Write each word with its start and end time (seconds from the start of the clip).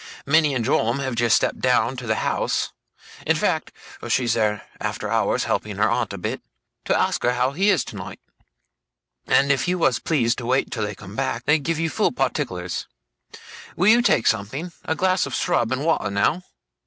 Minnie 0.25 0.55
and 0.55 0.65
Joram 0.65 0.97
have 0.97 1.13
just 1.13 1.35
stepped 1.35 1.59
down 1.59 1.95
to 1.97 2.07
the 2.07 2.15
house, 2.25 2.71
in 3.23 3.35
fact 3.35 3.71
(she's 4.09 4.33
there, 4.33 4.67
after 4.79 5.11
hours, 5.11 5.43
helping 5.43 5.75
her 5.75 5.87
aunt 5.87 6.11
a 6.11 6.17
bit), 6.17 6.41
to 6.85 6.99
ask 6.99 7.21
her 7.21 7.33
how 7.33 7.51
he 7.51 7.69
is 7.69 7.83
tonight; 7.85 8.19
and 9.27 9.51
if 9.51 9.67
you 9.67 9.77
was 9.77 9.97
to 9.97 10.01
please 10.01 10.33
to 10.37 10.45
wait 10.47 10.71
till 10.71 10.81
they 10.81 10.95
come 10.95 11.15
back, 11.15 11.43
they'd 11.45 11.59
give 11.59 11.77
you 11.77 11.87
full 11.91 12.11
partic'lers. 12.11 12.87
Will 13.75 13.89
you 13.89 14.01
take 14.01 14.25
something? 14.25 14.71
A 14.85 14.95
glass 14.95 15.27
of 15.27 15.35
srub 15.35 15.71
and 15.71 15.85
water, 15.85 16.09
now? 16.09 16.45